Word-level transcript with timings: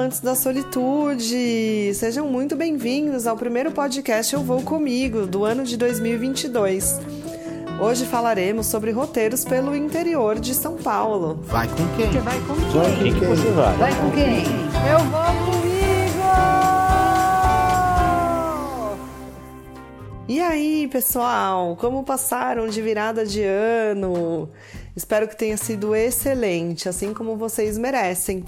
amantes 0.00 0.20
da 0.20 0.34
solitude! 0.34 1.92
Sejam 1.94 2.26
muito 2.26 2.56
bem-vindos 2.56 3.26
ao 3.26 3.36
primeiro 3.36 3.70
podcast 3.70 4.32
Eu 4.32 4.40
Vou 4.40 4.62
Comigo 4.62 5.26
do 5.26 5.44
ano 5.44 5.62
de 5.62 5.76
2022. 5.76 6.98
Hoje 7.78 8.06
falaremos 8.06 8.66
sobre 8.66 8.92
roteiros 8.92 9.44
pelo 9.44 9.76
interior 9.76 10.40
de 10.40 10.54
São 10.54 10.78
Paulo. 10.78 11.40
Vai 11.42 11.68
com 11.68 11.86
quem? 11.98 12.10
Você 12.10 12.18
vai 12.20 12.40
com 12.40 12.54
quem? 12.54 12.70
Vai 12.70 12.90
com 12.90 13.02
quem 13.02 13.14
que 13.14 13.24
você 13.26 13.50
vai? 13.50 13.76
Vai 13.76 13.94
com 13.94 14.10
quem? 14.12 14.44
Eu 14.90 14.98
vou 15.10 15.20
comigo! 15.44 15.70
E 20.26 20.40
aí, 20.40 20.88
pessoal, 20.90 21.76
como 21.76 22.04
passaram 22.04 22.68
de 22.68 22.80
virada 22.80 23.26
de 23.26 23.42
ano? 23.42 24.48
Espero 24.96 25.28
que 25.28 25.36
tenha 25.36 25.56
sido 25.56 25.94
excelente, 25.94 26.88
assim 26.88 27.12
como 27.12 27.36
vocês 27.36 27.76
merecem. 27.76 28.44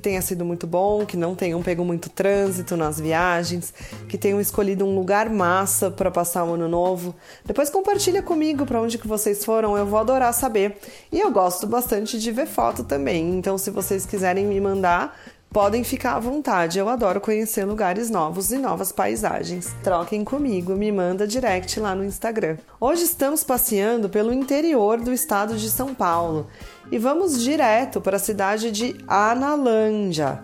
Que 0.00 0.04
tenha 0.04 0.22
sido 0.22 0.46
muito 0.46 0.66
bom, 0.66 1.04
que 1.04 1.14
não 1.14 1.34
tenham 1.34 1.62
pego 1.62 1.84
muito 1.84 2.08
trânsito 2.08 2.74
nas 2.74 2.98
viagens, 2.98 3.74
que 4.08 4.16
tenham 4.16 4.40
escolhido 4.40 4.82
um 4.82 4.94
lugar 4.96 5.28
massa 5.28 5.90
para 5.90 6.10
passar 6.10 6.42
o 6.44 6.54
ano 6.54 6.66
novo. 6.66 7.14
Depois 7.44 7.68
compartilha 7.68 8.22
comigo 8.22 8.64
para 8.64 8.80
onde 8.80 8.96
que 8.96 9.06
vocês 9.06 9.44
foram, 9.44 9.76
eu 9.76 9.84
vou 9.84 9.98
adorar 9.98 10.32
saber. 10.32 10.78
E 11.12 11.20
eu 11.20 11.30
gosto 11.30 11.66
bastante 11.66 12.18
de 12.18 12.32
ver 12.32 12.46
foto 12.46 12.82
também, 12.82 13.36
então 13.36 13.58
se 13.58 13.70
vocês 13.70 14.06
quiserem 14.06 14.46
me 14.46 14.58
mandar, 14.58 15.20
Podem 15.52 15.82
ficar 15.82 16.14
à 16.14 16.20
vontade, 16.20 16.78
eu 16.78 16.88
adoro 16.88 17.20
conhecer 17.20 17.64
lugares 17.64 18.08
novos 18.08 18.52
e 18.52 18.56
novas 18.56 18.92
paisagens. 18.92 19.74
Troquem 19.82 20.22
comigo, 20.22 20.76
me 20.76 20.92
manda 20.92 21.26
direct 21.26 21.80
lá 21.80 21.92
no 21.92 22.04
Instagram. 22.04 22.56
Hoje 22.80 23.02
estamos 23.02 23.42
passeando 23.42 24.08
pelo 24.08 24.32
interior 24.32 25.00
do 25.00 25.12
estado 25.12 25.56
de 25.56 25.68
São 25.68 25.92
Paulo 25.92 26.46
e 26.88 26.98
vamos 26.98 27.42
direto 27.42 28.00
para 28.00 28.14
a 28.16 28.20
cidade 28.20 28.70
de 28.70 28.94
Analândia. 29.08 30.40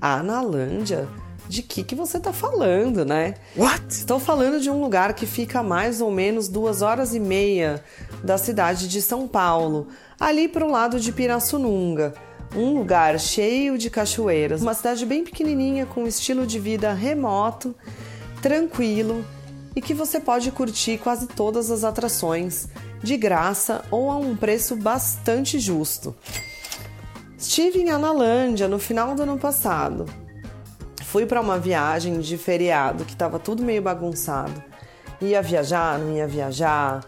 Analândia? 0.00 1.08
De 1.48 1.62
que 1.62 1.84
que 1.84 1.94
você 1.94 2.16
está 2.16 2.32
falando, 2.32 3.04
né? 3.04 3.34
What? 3.56 3.86
Estou 3.88 4.18
falando 4.18 4.60
de 4.60 4.68
um 4.68 4.80
lugar 4.80 5.14
que 5.14 5.24
fica 5.24 5.60
a 5.60 5.62
mais 5.62 6.00
ou 6.00 6.10
menos 6.10 6.48
duas 6.48 6.82
horas 6.82 7.14
e 7.14 7.20
meia 7.20 7.80
da 8.24 8.36
cidade 8.36 8.88
de 8.88 9.00
São 9.00 9.28
Paulo, 9.28 9.86
ali 10.18 10.48
para 10.48 10.66
o 10.66 10.70
lado 10.70 10.98
de 10.98 11.12
Pirassununga 11.12 12.12
um 12.54 12.74
lugar 12.74 13.18
cheio 13.18 13.76
de 13.76 13.90
cachoeiras, 13.90 14.62
uma 14.62 14.74
cidade 14.74 15.04
bem 15.04 15.24
pequenininha 15.24 15.86
com 15.86 16.04
um 16.04 16.06
estilo 16.06 16.46
de 16.46 16.58
vida 16.58 16.92
remoto, 16.92 17.74
tranquilo 18.40 19.24
e 19.76 19.80
que 19.80 19.94
você 19.94 20.18
pode 20.18 20.50
curtir 20.50 20.98
quase 20.98 21.26
todas 21.26 21.70
as 21.70 21.84
atrações 21.84 22.68
de 23.02 23.16
graça 23.16 23.84
ou 23.90 24.10
a 24.10 24.16
um 24.16 24.36
preço 24.36 24.76
bastante 24.76 25.58
justo. 25.58 26.14
Estive 27.36 27.80
em 27.80 27.90
Analândia 27.90 28.66
no 28.66 28.78
final 28.78 29.14
do 29.14 29.22
ano 29.22 29.38
passado. 29.38 30.06
Fui 31.04 31.24
para 31.24 31.40
uma 31.40 31.58
viagem 31.58 32.20
de 32.20 32.36
feriado 32.36 33.04
que 33.04 33.12
estava 33.12 33.38
tudo 33.38 33.62
meio 33.62 33.80
bagunçado. 33.80 34.62
Ia 35.20 35.40
viajar, 35.40 35.98
não 35.98 36.16
ia 36.16 36.26
viajar 36.26 37.00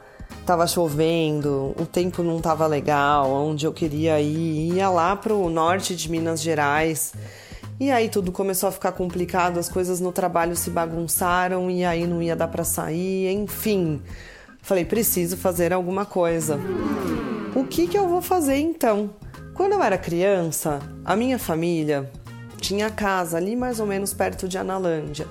tava 0.44 0.66
chovendo, 0.66 1.74
o 1.78 1.86
tempo 1.86 2.22
não 2.22 2.40
tava 2.40 2.66
legal, 2.66 3.30
onde 3.30 3.66
eu 3.66 3.72
queria 3.72 4.20
ir, 4.20 4.74
ia 4.74 4.88
lá 4.88 5.14
pro 5.14 5.48
norte 5.48 5.94
de 5.94 6.10
Minas 6.10 6.40
Gerais. 6.40 7.12
E 7.78 7.90
aí 7.90 8.08
tudo 8.08 8.32
começou 8.32 8.68
a 8.68 8.72
ficar 8.72 8.92
complicado, 8.92 9.58
as 9.58 9.68
coisas 9.68 10.00
no 10.00 10.12
trabalho 10.12 10.56
se 10.56 10.70
bagunçaram 10.70 11.70
e 11.70 11.84
aí 11.84 12.06
não 12.06 12.22
ia 12.22 12.36
dar 12.36 12.48
para 12.48 12.64
sair, 12.64 13.32
enfim. 13.32 14.02
Falei, 14.60 14.84
preciso 14.84 15.36
fazer 15.36 15.72
alguma 15.72 16.04
coisa. 16.04 16.58
O 17.54 17.64
que 17.64 17.86
que 17.86 17.96
eu 17.96 18.08
vou 18.08 18.20
fazer 18.20 18.56
então? 18.56 19.10
Quando 19.54 19.72
eu 19.72 19.82
era 19.82 19.96
criança, 19.96 20.80
a 21.04 21.16
minha 21.16 21.38
família 21.38 22.10
tinha 22.60 22.90
casa 22.90 23.36
ali 23.36 23.56
mais 23.56 23.80
ou 23.80 23.86
menos 23.86 24.12
perto 24.12 24.46
de 24.46 24.58
Analândia, 24.58 25.26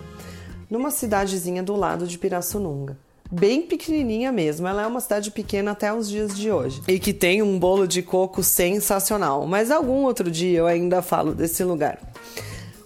numa 0.70 0.92
cidadezinha 0.92 1.62
do 1.62 1.76
lado 1.76 2.08
de 2.08 2.18
Pirassununga 2.18 2.98
bem 3.32 3.62
pequenininha 3.62 4.32
mesmo. 4.32 4.68
Ela 4.68 4.84
é 4.84 4.88
uma 4.88 5.00
cidade 5.00 5.32
pequena 5.32 5.72
até 5.72 5.94
os 5.94 6.10
dias 6.10 6.38
de 6.38 6.52
hoje. 6.52 6.82
E 6.88 7.00
que 7.00 7.14
tem 7.14 7.42
um 7.42 7.60
bolo 7.60 7.88
de 7.88 8.02
coco 8.02 8.42
sensacional. 8.42 9.46
Mas 9.46 9.72
algum 9.72 10.04
outro 10.04 10.32
dia 10.32 10.60
eu 10.60 10.68
ainda 10.68 11.02
falo 11.02 11.34
desse 11.34 11.64
lugar. 11.64 12.00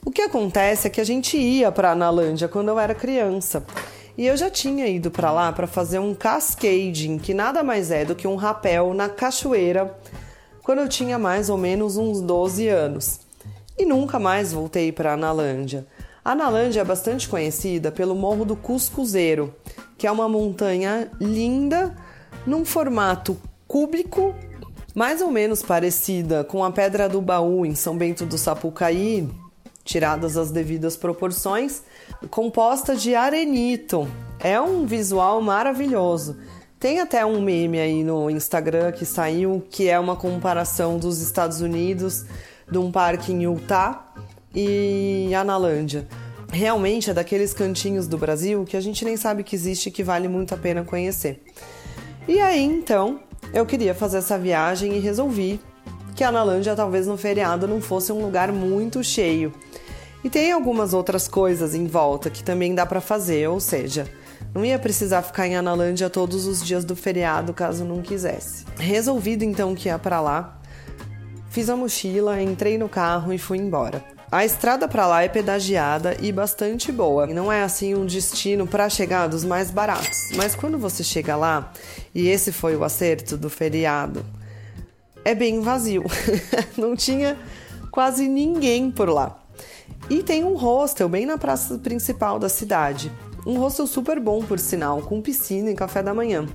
O 0.05 0.11
que 0.11 0.21
acontece 0.21 0.87
é 0.87 0.89
que 0.89 0.99
a 0.99 1.05
gente 1.05 1.37
ia 1.37 1.71
para 1.71 1.91
Analândia 1.91 2.47
quando 2.47 2.69
eu 2.69 2.79
era 2.79 2.93
criança. 2.93 3.65
E 4.17 4.27
eu 4.27 4.37
já 4.37 4.49
tinha 4.49 4.85
ido 4.87 5.09
para 5.09 5.31
lá 5.31 5.51
para 5.51 5.65
fazer 5.65 5.97
um 5.97 6.13
cascading, 6.13 7.17
que 7.17 7.33
nada 7.33 7.63
mais 7.63 7.89
é 7.89 8.05
do 8.05 8.13
que 8.13 8.27
um 8.27 8.35
rapel 8.35 8.93
na 8.93 9.09
cachoeira, 9.09 9.97
quando 10.61 10.79
eu 10.79 10.87
tinha 10.87 11.17
mais 11.17 11.49
ou 11.49 11.57
menos 11.57 11.97
uns 11.97 12.21
12 12.21 12.67
anos. 12.67 13.21
E 13.77 13.85
nunca 13.85 14.19
mais 14.19 14.53
voltei 14.53 14.91
para 14.91 15.13
Analândia. 15.13 15.87
A 16.25 16.31
Analândia 16.31 16.79
é 16.79 16.85
bastante 16.85 17.28
conhecida 17.28 17.91
pelo 17.91 18.16
Morro 18.16 18.45
do 18.45 18.56
Cuscuzeiro, 18.56 19.53
que 19.97 20.07
é 20.07 20.11
uma 20.11 20.29
montanha 20.29 21.11
linda 21.19 21.94
num 22.47 22.63
formato 22.63 23.38
cúbico, 23.67 24.33
mais 24.95 25.22
ou 25.22 25.29
menos 25.29 25.62
parecida 25.62 26.41
com 26.45 26.63
a 26.63 26.72
Pedra 26.72 27.09
do 27.09 27.22
Baú 27.22 27.66
em 27.66 27.75
São 27.75 27.97
Bento 27.97 28.25
do 28.25 28.38
Sapucaí, 28.38 29.29
tiradas 29.83 30.38
as 30.38 30.50
devidas 30.50 30.95
proporções, 30.95 31.83
composta 32.29 32.95
de 32.95 33.13
arenito. 33.16 34.07
É 34.39 34.62
um 34.62 34.85
visual 34.85 35.41
maravilhoso. 35.41 36.38
Tem 36.79 37.01
até 37.01 37.25
um 37.25 37.41
meme 37.41 37.79
aí 37.81 38.01
no 38.01 38.29
Instagram 38.29 38.94
que 38.94 39.06
saiu 39.06 39.62
que 39.69 39.89
é 39.89 40.00
uma 40.00 40.16
comparação 40.16 40.97
dos 40.97 41.19
Estados 41.19 41.59
Unidos, 41.59 42.25
de 42.72 42.78
um 42.78 42.89
parque 42.89 43.33
em 43.33 43.44
Utah 43.44 44.13
e 44.53 45.31
Analândia 45.35 46.07
realmente 46.51 47.09
é 47.09 47.13
daqueles 47.13 47.53
cantinhos 47.53 48.07
do 48.07 48.17
Brasil 48.17 48.63
que 48.63 48.77
a 48.77 48.81
gente 48.81 49.03
nem 49.03 49.17
sabe 49.17 49.43
que 49.43 49.55
existe 49.55 49.87
e 49.87 49.91
que 49.91 50.03
vale 50.03 50.27
muito 50.27 50.53
a 50.53 50.57
pena 50.57 50.83
conhecer. 50.83 51.43
E 52.27 52.39
aí 52.39 52.63
então 52.63 53.19
eu 53.53 53.65
queria 53.65 53.93
fazer 53.93 54.17
essa 54.17 54.37
viagem 54.37 54.95
e 54.95 54.99
resolvi 54.99 55.59
que 56.15 56.23
a 56.23 56.29
Analândia 56.29 56.75
talvez 56.75 57.07
no 57.07 57.17
feriado 57.17 57.67
não 57.67 57.81
fosse 57.81 58.11
um 58.11 58.21
lugar 58.21 58.51
muito 58.51 59.03
cheio. 59.03 59.51
E 60.23 60.29
tem 60.29 60.51
algumas 60.51 60.93
outras 60.93 61.27
coisas 61.27 61.75
em 61.75 61.85
volta 61.85 62.29
que 62.29 62.43
também 62.43 62.73
dá 62.73 62.85
para 62.85 63.01
fazer, 63.01 63.49
ou 63.49 63.59
seja, 63.59 64.07
não 64.53 64.63
ia 64.63 64.79
precisar 64.79 65.21
ficar 65.21 65.47
em 65.47 65.55
Analândia 65.55 66.09
todos 66.09 66.45
os 66.45 66.63
dias 66.63 66.85
do 66.85 66.95
feriado 66.95 67.53
caso 67.53 67.83
não 67.83 68.01
quisesse. 68.01 68.63
Resolvido 68.77 69.43
então 69.43 69.75
que 69.75 69.89
ia 69.89 69.99
para 69.99 70.21
lá, 70.21 70.61
fiz 71.49 71.69
a 71.69 71.75
mochila, 71.75 72.41
entrei 72.41 72.77
no 72.77 72.87
carro 72.87 73.33
e 73.33 73.37
fui 73.37 73.57
embora. 73.57 74.12
A 74.33 74.44
estrada 74.44 74.88
para 74.88 75.05
lá 75.05 75.21
é 75.21 75.27
pedagiada 75.27 76.17
e 76.19 76.31
bastante 76.31 76.91
boa. 76.91 77.27
Não 77.27 77.51
é 77.51 77.61
assim 77.61 77.94
um 77.94 78.03
destino 78.03 78.66
para 78.66 78.89
chegar 78.89 79.27
dos 79.27 79.44
mais 79.44 79.69
baratos, 79.69 80.31
mas 80.35 80.55
quando 80.55 80.75
você 80.75 81.03
chega 81.03 81.35
lá, 81.35 81.71
e 82.16 82.27
esse 82.27 82.51
foi 82.51 82.75
o 82.75 82.83
acerto 82.83 83.38
do 83.38 83.47
feriado, 83.47 84.25
é 85.23 85.35
bem 85.35 85.61
vazio. 85.61 86.03
Não 86.75 86.95
tinha 86.95 87.38
quase 87.91 88.27
ninguém 88.27 88.89
por 88.89 89.07
lá. 89.07 89.39
E 90.09 90.23
tem 90.23 90.44
um 90.44 90.55
hostel 90.55 91.07
bem 91.07 91.27
na 91.27 91.38
praça 91.38 91.77
principal 91.77 92.39
da 92.39 92.50
cidade. 92.50 93.11
Um 93.45 93.59
hostel 93.59 93.85
super 93.85 94.19
bom, 94.19 94.41
por 94.41 94.57
sinal, 94.57 95.00
com 95.03 95.21
piscina 95.21 95.69
e 95.69 95.75
café 95.75 96.01
da 96.01 96.11
manhã. 96.11 96.47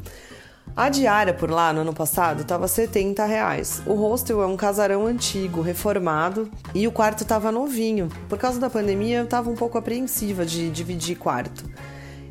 A 0.79 0.89
diária 0.91 1.35
por 1.35 1.51
lá 1.51 1.73
no 1.73 1.81
ano 1.81 1.93
passado 1.93 2.43
estava 2.43 2.69
70 2.69 3.25
reais. 3.25 3.83
O 3.85 3.95
hostel 3.95 4.41
é 4.41 4.47
um 4.47 4.57
casarão 4.57 5.07
antigo, 5.07 5.61
reformado, 5.61 6.49
e 6.73 6.87
o 6.87 6.93
quarto 6.93 7.25
estava 7.25 7.51
novinho. 7.51 8.09
Por 8.29 8.39
causa 8.39 8.61
da 8.61 8.71
pandemia, 8.71 9.19
eu 9.19 9.25
estava 9.25 9.51
um 9.51 9.57
pouco 9.57 9.77
apreensiva 9.77 10.47
de 10.47 10.71
dividir 10.71 11.19
quarto. 11.19 11.65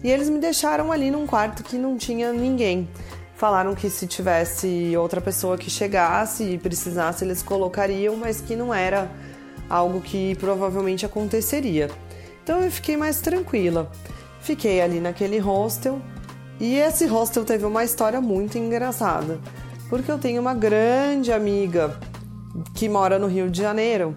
E 0.01 0.09
eles 0.09 0.29
me 0.29 0.39
deixaram 0.39 0.93
ali 0.93 1.11
num 1.11 1.27
quarto 1.27 1.61
que 1.61 1.77
não 1.77 1.97
tinha 1.97 2.31
ninguém. 2.31 2.87
Falaram 3.35 3.75
que 3.75 3.89
se 3.89 4.07
tivesse 4.07 4.95
outra 4.95 5.19
pessoa 5.19 5.57
que 5.57 5.69
chegasse 5.69 6.45
e 6.45 6.57
precisasse, 6.57 7.25
eles 7.25 7.43
colocariam, 7.43 8.15
mas 8.15 8.39
que 8.39 8.55
não 8.55 8.73
era 8.73 9.11
algo 9.69 9.99
que 9.99 10.35
provavelmente 10.35 11.05
aconteceria. 11.05 11.91
Então 12.45 12.61
eu 12.61 12.71
fiquei 12.71 12.95
mais 12.95 13.19
tranquila. 13.19 13.91
Fiquei 14.39 14.79
ali 14.79 15.01
naquele 15.01 15.37
hostel, 15.37 16.01
e 16.59 16.75
esse 16.75 17.05
hostel 17.05 17.45
teve 17.45 17.65
uma 17.65 17.83
história 17.83 18.19
muito 18.19 18.57
engraçada, 18.57 19.39
porque 19.89 20.11
eu 20.11 20.17
tenho 20.17 20.41
uma 20.41 20.53
grande 20.53 21.31
amiga 21.31 21.99
que 22.73 22.89
mora 22.89 23.19
no 23.19 23.27
Rio 23.27 23.49
de 23.49 23.61
Janeiro. 23.61 24.15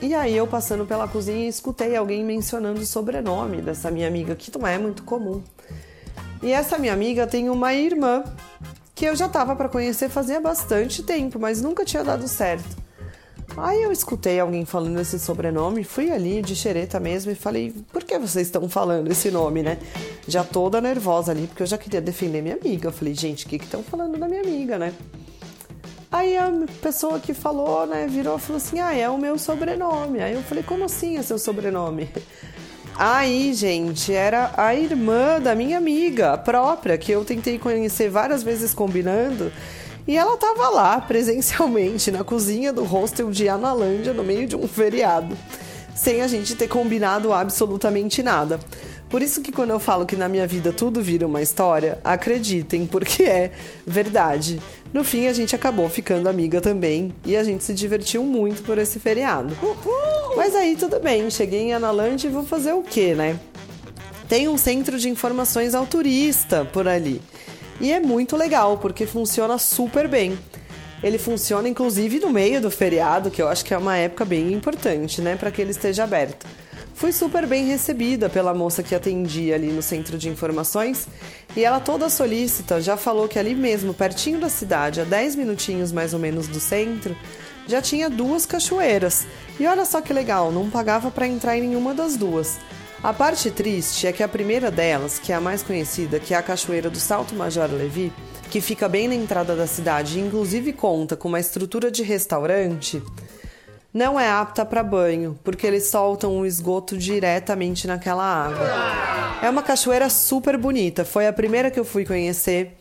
E 0.00 0.14
aí 0.14 0.36
eu 0.36 0.46
passando 0.46 0.86
pela 0.86 1.06
cozinha 1.06 1.48
escutei 1.48 1.96
alguém 1.96 2.24
mencionando 2.24 2.80
o 2.80 2.86
sobrenome 2.86 3.62
dessa 3.62 3.90
minha 3.90 4.08
amiga, 4.08 4.34
que 4.34 4.56
não 4.56 4.66
é 4.66 4.78
muito 4.78 5.02
comum. 5.02 5.42
E 6.42 6.52
essa 6.52 6.78
minha 6.78 6.92
amiga 6.92 7.26
tem 7.26 7.48
uma 7.48 7.72
irmã 7.72 8.24
que 8.94 9.04
eu 9.04 9.16
já 9.16 9.26
estava 9.26 9.56
para 9.56 9.68
conhecer 9.68 10.08
fazia 10.08 10.40
bastante 10.40 11.02
tempo, 11.02 11.38
mas 11.38 11.60
nunca 11.60 11.84
tinha 11.84 12.04
dado 12.04 12.28
certo. 12.28 12.83
Aí 13.56 13.82
eu 13.82 13.92
escutei 13.92 14.40
alguém 14.40 14.64
falando 14.64 15.00
esse 15.00 15.18
sobrenome, 15.18 15.84
fui 15.84 16.10
ali 16.10 16.42
de 16.42 16.56
xereta 16.56 16.98
mesmo 16.98 17.30
e 17.30 17.34
falei: 17.34 17.72
por 17.92 18.02
que 18.02 18.18
vocês 18.18 18.48
estão 18.48 18.68
falando 18.68 19.10
esse 19.10 19.30
nome, 19.30 19.62
né? 19.62 19.78
Já 20.26 20.42
toda 20.42 20.80
nervosa 20.80 21.30
ali, 21.30 21.46
porque 21.46 21.62
eu 21.62 21.66
já 21.66 21.78
queria 21.78 22.00
defender 22.00 22.42
minha 22.42 22.56
amiga. 22.56 22.88
Eu 22.88 22.92
falei: 22.92 23.14
gente, 23.14 23.46
o 23.46 23.48
que 23.48 23.56
estão 23.56 23.82
falando 23.82 24.18
da 24.18 24.26
minha 24.26 24.40
amiga, 24.40 24.78
né? 24.78 24.92
Aí 26.10 26.36
a 26.36 26.50
pessoa 26.80 27.18
que 27.18 27.34
falou, 27.34 27.86
né, 27.86 28.06
virou 28.08 28.36
e 28.36 28.40
falou 28.40 28.56
assim: 28.56 28.80
ah, 28.80 28.94
é 28.94 29.08
o 29.08 29.18
meu 29.18 29.38
sobrenome. 29.38 30.20
Aí 30.20 30.34
eu 30.34 30.42
falei: 30.42 30.64
como 30.64 30.84
assim 30.84 31.16
é 31.16 31.22
seu 31.22 31.38
sobrenome? 31.38 32.08
Aí, 32.96 33.52
gente, 33.52 34.12
era 34.12 34.52
a 34.56 34.72
irmã 34.74 35.40
da 35.40 35.54
minha 35.54 35.78
amiga 35.78 36.38
própria, 36.38 36.96
que 36.96 37.10
eu 37.10 37.24
tentei 37.24 37.58
conhecer 37.58 38.08
várias 38.08 38.44
vezes 38.44 38.72
combinando. 38.72 39.52
E 40.06 40.16
ela 40.16 40.36
tava 40.36 40.68
lá 40.68 41.00
presencialmente 41.00 42.10
na 42.10 42.22
cozinha 42.22 42.72
do 42.72 42.84
hostel 42.84 43.30
de 43.30 43.48
Analândia 43.48 44.12
no 44.12 44.22
meio 44.22 44.46
de 44.46 44.54
um 44.54 44.68
feriado, 44.68 45.36
sem 45.94 46.20
a 46.20 46.28
gente 46.28 46.54
ter 46.54 46.68
combinado 46.68 47.32
absolutamente 47.32 48.22
nada. 48.22 48.60
Por 49.08 49.22
isso 49.22 49.40
que 49.40 49.52
quando 49.52 49.70
eu 49.70 49.78
falo 49.78 50.04
que 50.04 50.16
na 50.16 50.28
minha 50.28 50.46
vida 50.46 50.72
tudo 50.72 51.00
vira 51.00 51.26
uma 51.26 51.40
história, 51.40 51.98
acreditem, 52.02 52.84
porque 52.84 53.22
é 53.22 53.52
verdade. 53.86 54.60
No 54.92 55.04
fim, 55.04 55.26
a 55.26 55.32
gente 55.32 55.54
acabou 55.54 55.88
ficando 55.88 56.28
amiga 56.28 56.60
também 56.60 57.14
e 57.24 57.36
a 57.36 57.44
gente 57.44 57.64
se 57.64 57.72
divertiu 57.72 58.24
muito 58.24 58.62
por 58.62 58.76
esse 58.76 58.98
feriado. 58.98 59.56
Uhul! 59.62 60.36
Mas 60.36 60.54
aí 60.54 60.76
tudo 60.76 61.00
bem, 61.00 61.30
cheguei 61.30 61.60
em 61.60 61.72
Analândia 61.72 62.28
e 62.28 62.30
vou 62.30 62.44
fazer 62.44 62.72
o 62.72 62.82
quê, 62.82 63.14
né? 63.14 63.38
Tem 64.28 64.48
um 64.48 64.58
centro 64.58 64.98
de 64.98 65.08
informações 65.08 65.74
ao 65.74 65.86
turista 65.86 66.64
por 66.64 66.88
ali. 66.88 67.22
E 67.80 67.92
é 67.92 68.00
muito 68.00 68.36
legal, 68.36 68.78
porque 68.78 69.06
funciona 69.06 69.58
super 69.58 70.08
bem. 70.08 70.38
Ele 71.02 71.18
funciona 71.18 71.68
inclusive 71.68 72.18
no 72.20 72.30
meio 72.30 72.60
do 72.60 72.70
feriado, 72.70 73.30
que 73.30 73.42
eu 73.42 73.48
acho 73.48 73.64
que 73.64 73.74
é 73.74 73.78
uma 73.78 73.96
época 73.96 74.24
bem 74.24 74.52
importante, 74.52 75.20
né, 75.20 75.36
para 75.36 75.50
que 75.50 75.60
ele 75.60 75.70
esteja 75.70 76.04
aberto. 76.04 76.46
Fui 76.94 77.12
super 77.12 77.44
bem 77.46 77.66
recebida 77.66 78.30
pela 78.30 78.54
moça 78.54 78.82
que 78.82 78.94
atendia 78.94 79.56
ali 79.56 79.66
no 79.66 79.82
centro 79.82 80.16
de 80.16 80.28
informações 80.28 81.08
e 81.56 81.64
ela 81.64 81.80
toda 81.80 82.08
solícita 82.08 82.80
já 82.80 82.96
falou 82.96 83.28
que 83.28 83.38
ali 83.38 83.54
mesmo, 83.54 83.92
pertinho 83.92 84.38
da 84.40 84.48
cidade, 84.48 85.00
a 85.00 85.04
10 85.04 85.34
minutinhos 85.34 85.90
mais 85.90 86.14
ou 86.14 86.20
menos 86.20 86.46
do 86.46 86.60
centro, 86.60 87.16
já 87.66 87.82
tinha 87.82 88.08
duas 88.08 88.46
cachoeiras. 88.46 89.26
E 89.58 89.66
olha 89.66 89.84
só 89.84 90.00
que 90.00 90.12
legal, 90.12 90.52
não 90.52 90.70
pagava 90.70 91.10
para 91.10 91.26
entrar 91.26 91.58
em 91.58 91.68
nenhuma 91.68 91.92
das 91.92 92.16
duas. 92.16 92.58
A 93.04 93.12
parte 93.12 93.50
triste 93.50 94.06
é 94.06 94.12
que 94.14 94.22
a 94.22 94.28
primeira 94.28 94.70
delas, 94.70 95.18
que 95.18 95.30
é 95.30 95.34
a 95.34 95.40
mais 95.40 95.62
conhecida, 95.62 96.18
que 96.18 96.32
é 96.32 96.38
a 96.38 96.42
cachoeira 96.42 96.88
do 96.88 96.98
Salto 96.98 97.34
Major 97.34 97.70
Levi, 97.70 98.10
que 98.50 98.62
fica 98.62 98.88
bem 98.88 99.06
na 99.06 99.14
entrada 99.14 99.54
da 99.54 99.66
cidade 99.66 100.18
e 100.18 100.22
inclusive 100.22 100.72
conta 100.72 101.14
com 101.14 101.28
uma 101.28 101.38
estrutura 101.38 101.90
de 101.90 102.02
restaurante, 102.02 103.02
não 103.92 104.18
é 104.18 104.30
apta 104.30 104.64
para 104.64 104.82
banho, 104.82 105.38
porque 105.44 105.66
eles 105.66 105.88
soltam 105.88 106.38
o 106.38 106.46
esgoto 106.46 106.96
diretamente 106.96 107.86
naquela 107.86 108.24
água. 108.24 108.66
É 109.42 109.50
uma 109.50 109.62
cachoeira 109.62 110.08
super 110.08 110.56
bonita, 110.56 111.04
foi 111.04 111.26
a 111.26 111.32
primeira 111.32 111.70
que 111.70 111.78
eu 111.78 111.84
fui 111.84 112.06
conhecer. 112.06 112.74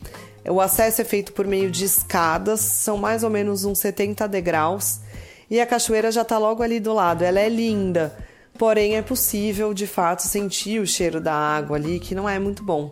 O 0.47 0.61
acesso 0.61 1.01
é 1.01 1.03
feito 1.03 1.33
por 1.33 1.45
meio 1.45 1.69
de 1.69 1.83
escadas, 1.83 2.61
são 2.61 2.95
mais 2.95 3.25
ou 3.25 3.29
menos 3.29 3.65
uns 3.65 3.79
70 3.79 4.25
degraus, 4.29 5.01
e 5.49 5.59
a 5.59 5.65
cachoeira 5.65 6.13
já 6.13 6.21
está 6.21 6.37
logo 6.37 6.63
ali 6.63 6.79
do 6.79 6.93
lado. 6.93 7.23
Ela 7.25 7.41
é 7.41 7.49
linda, 7.49 8.15
porém 8.57 8.95
é 8.95 9.01
possível 9.01 9.73
de 9.73 9.87
fato 9.87 10.21
sentir 10.23 10.79
o 10.79 10.87
cheiro 10.87 11.19
da 11.19 11.33
água 11.33 11.77
ali, 11.77 11.99
que 11.99 12.15
não 12.15 12.27
é 12.27 12.39
muito 12.39 12.63
bom. 12.63 12.91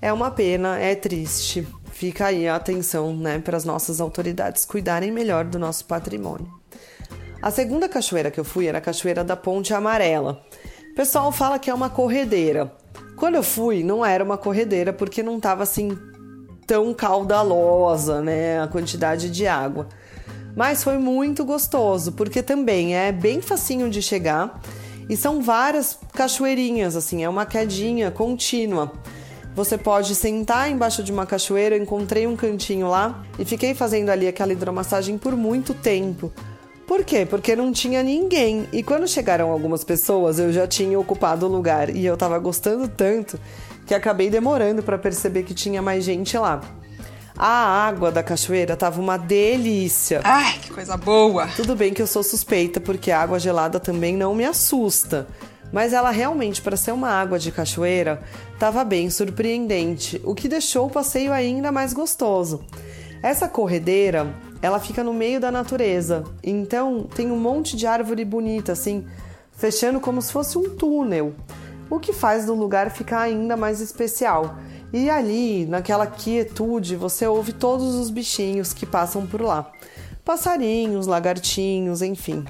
É 0.00 0.12
uma 0.12 0.30
pena, 0.30 0.78
é 0.78 0.94
triste. 0.94 1.66
Fica 1.92 2.26
aí 2.26 2.48
a 2.48 2.56
atenção 2.56 3.14
né, 3.16 3.38
para 3.38 3.56
as 3.56 3.64
nossas 3.64 4.00
autoridades 4.00 4.64
cuidarem 4.64 5.10
melhor 5.10 5.44
do 5.44 5.58
nosso 5.58 5.84
patrimônio. 5.84 6.50
A 7.40 7.50
segunda 7.50 7.88
cachoeira 7.88 8.30
que 8.30 8.40
eu 8.40 8.44
fui 8.44 8.66
era 8.66 8.78
a 8.78 8.80
Cachoeira 8.80 9.24
da 9.24 9.36
Ponte 9.36 9.74
Amarela. 9.74 10.44
O 10.92 10.94
pessoal 10.94 11.30
fala 11.32 11.58
que 11.58 11.70
é 11.70 11.74
uma 11.74 11.90
corredeira. 11.90 12.72
Quando 13.16 13.34
eu 13.34 13.42
fui, 13.42 13.82
não 13.82 14.04
era 14.04 14.22
uma 14.22 14.38
corredeira 14.38 14.92
porque 14.92 15.22
não 15.22 15.36
estava 15.36 15.62
assim 15.62 15.96
tão 16.66 16.94
caudalosa, 16.94 18.20
né, 18.20 18.60
a 18.60 18.68
quantidade 18.68 19.30
de 19.30 19.46
água. 19.46 19.88
Mas 20.56 20.84
foi 20.84 20.98
muito 20.98 21.44
gostoso, 21.44 22.12
porque 22.12 22.42
também 22.42 22.96
é 22.96 23.10
bem 23.10 23.40
facinho 23.40 23.90
de 23.90 24.02
chegar 24.02 24.60
e 25.08 25.16
são 25.16 25.42
várias 25.42 25.98
cachoeirinhas, 26.12 26.96
assim, 26.96 27.22
é 27.24 27.28
uma 27.28 27.46
quedinha 27.46 28.10
contínua. 28.10 28.92
Você 29.54 29.76
pode 29.76 30.14
sentar 30.14 30.70
embaixo 30.70 31.02
de 31.02 31.12
uma 31.12 31.26
cachoeira, 31.26 31.76
eu 31.76 31.82
encontrei 31.82 32.26
um 32.26 32.34
cantinho 32.34 32.88
lá 32.88 33.22
e 33.38 33.44
fiquei 33.44 33.74
fazendo 33.74 34.08
ali 34.08 34.26
aquela 34.26 34.52
hidromassagem 34.52 35.18
por 35.18 35.36
muito 35.36 35.74
tempo. 35.74 36.32
Por 36.86 37.04
quê? 37.04 37.26
Porque 37.28 37.54
não 37.54 37.70
tinha 37.70 38.02
ninguém. 38.02 38.66
E 38.72 38.82
quando 38.82 39.06
chegaram 39.06 39.50
algumas 39.50 39.84
pessoas, 39.84 40.38
eu 40.38 40.52
já 40.52 40.66
tinha 40.66 40.98
ocupado 40.98 41.46
o 41.46 41.48
lugar 41.48 41.90
e 41.90 42.04
eu 42.04 42.16
tava 42.16 42.38
gostando 42.38 42.88
tanto 42.88 43.38
que 43.86 43.94
acabei 43.94 44.30
demorando 44.30 44.82
para 44.82 44.98
perceber 44.98 45.42
que 45.42 45.54
tinha 45.54 45.82
mais 45.82 46.04
gente 46.04 46.36
lá. 46.38 46.60
A 47.36 47.86
água 47.86 48.12
da 48.12 48.22
cachoeira 48.22 48.76
tava 48.76 49.00
uma 49.00 49.16
delícia. 49.16 50.20
Ai, 50.22 50.58
que 50.58 50.70
coisa 50.70 50.96
boa! 50.96 51.48
Tudo 51.56 51.74
bem 51.74 51.94
que 51.94 52.02
eu 52.02 52.06
sou 52.06 52.22
suspeita 52.22 52.80
porque 52.80 53.10
a 53.10 53.20
água 53.20 53.38
gelada 53.38 53.80
também 53.80 54.16
não 54.16 54.34
me 54.34 54.44
assusta. 54.44 55.26
Mas 55.72 55.94
ela 55.94 56.10
realmente, 56.10 56.60
para 56.60 56.76
ser 56.76 56.92
uma 56.92 57.08
água 57.08 57.38
de 57.38 57.50
cachoeira, 57.50 58.22
estava 58.52 58.84
bem 58.84 59.08
surpreendente, 59.08 60.20
o 60.22 60.34
que 60.34 60.46
deixou 60.46 60.86
o 60.86 60.90
passeio 60.90 61.32
ainda 61.32 61.72
mais 61.72 61.94
gostoso. 61.94 62.62
Essa 63.22 63.48
corredeira 63.48 64.34
ela 64.60 64.78
fica 64.78 65.02
no 65.02 65.14
meio 65.14 65.40
da 65.40 65.50
natureza. 65.50 66.24
Então 66.42 67.04
tem 67.14 67.30
um 67.30 67.38
monte 67.38 67.76
de 67.76 67.86
árvore 67.86 68.24
bonita, 68.24 68.72
assim, 68.72 69.06
fechando 69.50 69.98
como 69.98 70.20
se 70.20 70.32
fosse 70.32 70.58
um 70.58 70.76
túnel, 70.76 71.34
o 71.88 71.98
que 71.98 72.12
faz 72.12 72.46
do 72.46 72.54
lugar 72.54 72.90
ficar 72.90 73.20
ainda 73.20 73.56
mais 73.56 73.80
especial. 73.80 74.56
E 74.92 75.08
ali, 75.08 75.64
naquela 75.64 76.06
quietude, 76.06 76.96
você 76.96 77.26
ouve 77.26 77.52
todos 77.52 77.94
os 77.94 78.10
bichinhos 78.10 78.72
que 78.74 78.84
passam 78.84 79.26
por 79.26 79.40
lá. 79.40 79.72
Passarinhos, 80.24 81.06
lagartinhos, 81.06 82.02
enfim, 82.02 82.44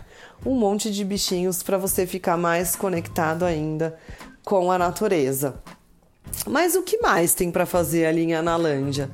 um 0.44 0.55
monte 0.55 0.91
de 0.91 1.05
bichinhos 1.05 1.62
para 1.62 1.79
você 1.79 2.06
ficar 2.06 2.37
mais 2.37 2.75
conectado 2.75 3.44
ainda 3.44 3.97
com 4.44 4.73
a 4.73 4.79
natureza. 4.79 5.55
Mas 6.47 6.75
o 6.75 6.83
que 6.83 6.99
mais 6.99 7.33
tem 7.35 7.50
para 7.50 7.65
fazer 7.65 8.06
ali 8.06 8.23
em 8.23 8.35
Analândia? 8.35 9.09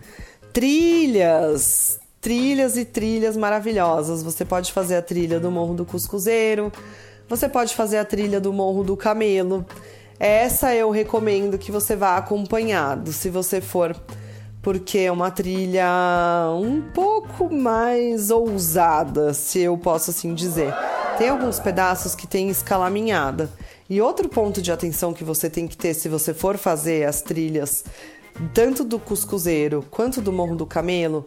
Trilhas, 0.52 2.00
trilhas 2.20 2.76
e 2.76 2.84
trilhas 2.84 3.36
maravilhosas. 3.36 4.22
Você 4.22 4.44
pode 4.44 4.72
fazer 4.72 4.96
a 4.96 5.02
trilha 5.02 5.38
do 5.38 5.50
Morro 5.50 5.74
do 5.74 5.84
Cuscuzeiro, 5.84 6.72
você 7.28 7.48
pode 7.48 7.74
fazer 7.74 7.98
a 7.98 8.04
trilha 8.04 8.40
do 8.40 8.52
Morro 8.52 8.82
do 8.82 8.96
Camelo. 8.96 9.66
Essa 10.18 10.74
eu 10.74 10.90
recomendo 10.90 11.58
que 11.58 11.70
você 11.70 11.94
vá 11.94 12.16
acompanhado, 12.16 13.12
se 13.12 13.30
você 13.30 13.60
for, 13.60 13.96
porque 14.60 14.98
é 14.98 15.12
uma 15.12 15.30
trilha 15.30 15.86
um 16.60 16.82
pouco 16.92 17.52
mais 17.54 18.30
ousada, 18.30 19.32
se 19.32 19.60
eu 19.60 19.78
posso 19.78 20.10
assim 20.10 20.34
dizer. 20.34 20.74
Tem 21.16 21.28
alguns 21.28 21.60
pedaços 21.60 22.14
que 22.14 22.26
tem 22.26 22.48
escalaminhada. 22.48 23.50
E 23.88 24.00
outro 24.00 24.28
ponto 24.28 24.60
de 24.60 24.70
atenção 24.70 25.14
que 25.14 25.24
você 25.24 25.48
tem 25.48 25.66
que 25.66 25.76
ter 25.76 25.94
se 25.94 26.08
você 26.08 26.34
for 26.34 26.58
fazer 26.58 27.06
as 27.06 27.22
trilhas, 27.22 27.84
tanto 28.52 28.84
do 28.84 28.98
Cuscuzeiro 28.98 29.84
quanto 29.90 30.20
do 30.20 30.32
Morro 30.32 30.56
do 30.56 30.66
Camelo, 30.66 31.24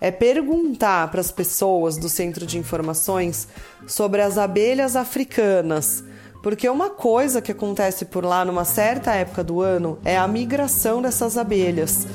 é 0.00 0.10
perguntar 0.10 1.10
para 1.10 1.20
as 1.20 1.30
pessoas 1.30 1.96
do 1.96 2.08
centro 2.08 2.46
de 2.46 2.58
informações 2.58 3.48
sobre 3.86 4.20
as 4.20 4.36
abelhas 4.36 4.96
africanas. 4.96 6.04
Porque 6.44 6.68
uma 6.68 6.90
coisa 6.90 7.40
que 7.40 7.50
acontece 7.50 8.04
por 8.04 8.22
lá 8.22 8.44
numa 8.44 8.66
certa 8.66 9.14
época 9.14 9.42
do 9.42 9.62
ano 9.62 9.98
é 10.04 10.18
a 10.18 10.28
migração 10.28 11.00
dessas 11.00 11.38
abelhas. 11.38 12.06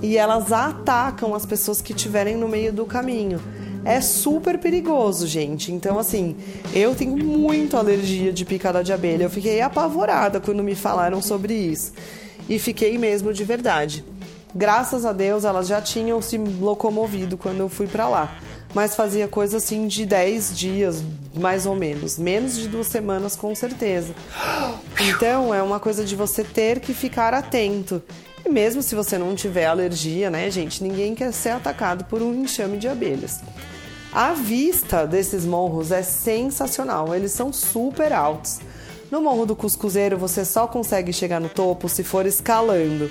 E 0.00 0.16
elas 0.16 0.52
atacam 0.52 1.34
as 1.34 1.44
pessoas 1.44 1.82
que 1.82 1.92
estiverem 1.92 2.36
no 2.36 2.46
meio 2.46 2.72
do 2.72 2.86
caminho. 2.86 3.42
É 3.84 4.00
super 4.00 4.56
perigoso, 4.56 5.26
gente. 5.26 5.72
Então, 5.72 5.98
assim, 5.98 6.36
eu 6.72 6.94
tenho 6.94 7.16
muito 7.16 7.76
alergia 7.76 8.32
de 8.32 8.44
picada 8.44 8.84
de 8.84 8.92
abelha. 8.92 9.24
Eu 9.24 9.30
fiquei 9.30 9.60
apavorada 9.60 10.38
quando 10.38 10.62
me 10.62 10.76
falaram 10.76 11.20
sobre 11.20 11.52
isso. 11.52 11.92
E 12.48 12.60
fiquei 12.60 12.96
mesmo 12.96 13.32
de 13.32 13.42
verdade. 13.42 14.04
Graças 14.54 15.04
a 15.04 15.12
Deus 15.12 15.44
elas 15.44 15.66
já 15.66 15.80
tinham 15.80 16.22
se 16.22 16.38
locomovido 16.38 17.36
quando 17.36 17.58
eu 17.58 17.68
fui 17.68 17.88
para 17.88 18.08
lá. 18.08 18.38
Mas 18.72 18.94
fazia 18.94 19.26
coisa 19.26 19.56
assim 19.56 19.88
de 19.88 20.06
10 20.06 20.56
dias, 20.56 21.02
mais 21.34 21.66
ou 21.66 21.74
menos. 21.74 22.18
Menos 22.18 22.56
de 22.56 22.68
duas 22.68 22.86
semanas, 22.86 23.36
com 23.36 23.54
certeza. 23.54 24.14
Então 25.00 25.54
é 25.54 25.62
uma 25.62 25.80
coisa 25.80 26.04
de 26.04 26.14
você 26.14 26.44
ter 26.44 26.80
que 26.80 26.92
ficar 26.92 27.34
atento. 27.34 28.02
E 28.44 28.48
mesmo 28.48 28.82
se 28.82 28.94
você 28.94 29.16
não 29.16 29.34
tiver 29.34 29.66
alergia, 29.66 30.30
né, 30.30 30.50
gente? 30.50 30.82
Ninguém 30.82 31.14
quer 31.14 31.32
ser 31.32 31.50
atacado 31.50 32.04
por 32.04 32.20
um 32.20 32.34
enxame 32.34 32.76
de 32.76 32.88
abelhas. 32.88 33.40
A 34.12 34.32
vista 34.34 35.06
desses 35.06 35.46
morros 35.46 35.90
é 35.90 36.02
sensacional, 36.02 37.14
eles 37.14 37.32
são 37.32 37.52
super 37.52 38.12
altos. 38.12 38.60
No 39.10 39.22
Morro 39.22 39.46
do 39.46 39.56
Cuscuzeiro 39.56 40.18
você 40.18 40.44
só 40.44 40.66
consegue 40.66 41.12
chegar 41.12 41.40
no 41.40 41.48
topo 41.48 41.88
se 41.88 42.02
for 42.02 42.26
escalando. 42.26 43.10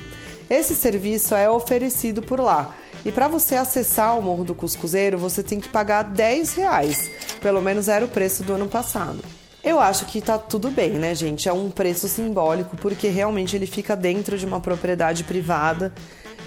Esse 0.50 0.76
serviço 0.76 1.34
é 1.34 1.50
oferecido 1.50 2.22
por 2.22 2.40
lá. 2.40 2.76
E 3.06 3.12
para 3.12 3.28
você 3.28 3.56
acessar 3.56 4.18
o 4.18 4.22
Morro 4.22 4.44
do 4.44 4.54
Cuscuzeiro, 4.56 5.18
você 5.18 5.42
tem 5.42 5.60
que 5.60 5.70
pagar 5.70 6.04
10 6.04 6.54
reais. 6.54 7.10
Pelo 7.42 7.62
menos 7.62 7.88
era 7.88 8.06
o 8.06 8.08
preço 8.08 8.44
do 8.44 8.54
ano 8.54 8.68
passado. 8.68 9.20
Eu 9.64 9.80
acho 9.80 10.06
que 10.06 10.22
tá 10.22 10.38
tudo 10.38 10.70
bem, 10.72 10.92
né, 10.92 11.14
gente? 11.14 11.48
É 11.48 11.54
um 11.54 11.70
preço 11.70 12.08
simbólico 12.08 12.76
porque 12.78 13.10
realmente 13.10 13.56
ele 13.56 13.68
fica 13.68 13.96
dentro 13.96 14.38
de 14.38 14.46
uma 14.46 14.60
propriedade 14.60 15.24
privada 15.24 15.94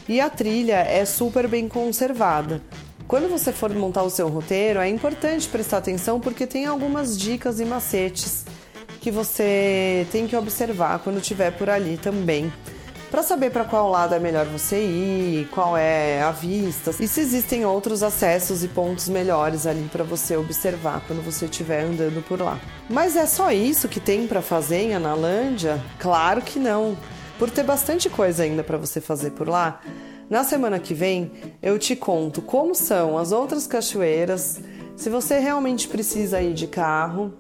e 0.09 0.21
a 0.21 0.29
trilha 0.29 0.79
é 0.79 1.05
super 1.05 1.47
bem 1.47 1.69
conservada. 1.69 2.61
Quando 3.07 3.29
você 3.29 3.53
for 3.53 3.73
montar 3.75 4.03
o 4.03 4.11
seu 4.11 4.29
roteiro, 4.29 4.81
é 4.81 4.89
importante 4.89 5.49
prestar 5.49 5.79
atenção 5.79 6.19
porque 6.19 6.47
tem 6.47 6.67
algumas 6.67 7.17
dicas 7.17 7.61
e 7.61 7.65
macetes 7.65 8.45
que 9.01 9.11
você 9.11 10.07
tem 10.11 10.27
que 10.27 10.35
observar 10.35 10.99
quando 11.01 11.19
estiver 11.19 11.51
por 11.53 11.69
ali 11.69 11.97
também. 11.97 12.53
Para 13.11 13.23
saber 13.23 13.51
para 13.51 13.65
qual 13.65 13.89
lado 13.89 14.15
é 14.15 14.19
melhor 14.19 14.47
você 14.47 14.83
ir, 14.83 15.49
qual 15.51 15.77
é 15.77 16.21
a 16.23 16.31
vista 16.31 16.91
e 16.99 17.07
se 17.07 17.21
existem 17.21 17.65
outros 17.65 18.03
acessos 18.03 18.65
e 18.65 18.69
pontos 18.69 19.09
melhores 19.09 19.67
ali 19.67 19.89
para 19.91 20.03
você 20.03 20.37
observar 20.37 21.03
quando 21.07 21.25
você 21.25 21.45
estiver 21.45 21.85
andando 21.85 22.23
por 22.27 22.41
lá. 22.41 22.59
Mas 22.91 23.15
é 23.15 23.27
só 23.27 23.53
isso 23.53 23.89
que 23.89 24.01
tem 24.01 24.27
para 24.27 24.43
fazer 24.43 24.79
em 24.79 24.95
Analândia? 24.95 25.81
Claro 25.99 26.43
que 26.43 26.59
não. 26.59 26.97
Por 27.39 27.51
ter 27.51 27.63
bastante 27.63 28.11
coisa 28.11 28.43
ainda 28.43 28.65
para 28.65 28.79
você 28.79 29.01
fazer 29.01 29.31
por 29.31 29.49
lá, 29.49 29.81
na 30.29 30.43
semana 30.43 30.79
que 30.79 30.95
vem 30.95 31.31
eu 31.63 31.79
te 31.79 31.95
conto 31.95 32.43
como 32.43 32.75
são 32.75 33.17
as 33.19 33.33
outras 33.33 33.67
cachoeiras, 33.67 34.61
se 34.97 35.11
você 35.11 35.39
realmente 35.39 35.89
precisa 35.89 36.41
ir 36.41 36.55
de 36.55 36.67
carro, 36.67 37.35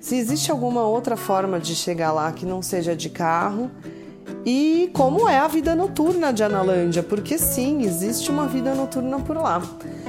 se 0.00 0.16
existe 0.16 0.50
alguma 0.50 0.84
outra 0.84 1.16
forma 1.16 1.60
de 1.60 1.74
chegar 1.74 2.12
lá 2.12 2.32
que 2.32 2.46
não 2.46 2.62
seja 2.62 2.96
de 2.96 3.10
carro 3.10 3.70
e 4.44 4.90
como 4.92 5.28
é 5.28 5.38
a 5.38 5.48
vida 5.48 5.74
noturna 5.74 6.32
de 6.32 6.42
Analândia, 6.42 7.02
porque 7.02 7.38
sim, 7.38 7.82
existe 7.82 8.30
uma 8.30 8.46
vida 8.46 8.74
noturna 8.74 9.18
por 9.20 9.36
lá. 9.36 9.62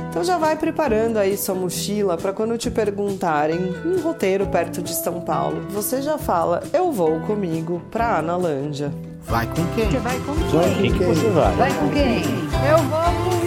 Então 0.09 0.23
já 0.23 0.37
vai 0.37 0.55
preparando 0.57 1.17
aí 1.17 1.37
sua 1.37 1.55
mochila 1.55 2.17
para 2.17 2.33
quando 2.33 2.57
te 2.57 2.69
perguntarem 2.69 3.59
um 3.85 4.01
roteiro 4.01 4.45
perto 4.47 4.81
de 4.81 4.93
São 4.93 5.21
Paulo, 5.21 5.61
você 5.69 6.01
já 6.01 6.17
fala: 6.17 6.63
"Eu 6.73 6.91
vou 6.91 7.19
comigo 7.21 7.81
para 7.91 8.17
Analândia". 8.17 8.91
Vai 9.21 9.45
com 9.47 9.65
quem? 9.75 9.89
Você 9.89 9.99
vai 9.99 10.19
com 10.19 10.33
quem? 10.33 10.49
Vai 10.49 10.69
com 10.69 10.81
quem 10.81 10.93
que 10.93 11.03
você 11.03 11.29
vai? 11.29 11.55
Vai 11.55 11.73
com 11.73 11.89
quem? 11.89 12.23
Eu 12.69 12.77
vou 12.89 13.31
com 13.31 13.40